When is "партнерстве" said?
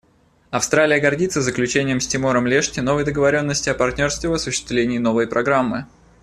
3.75-4.31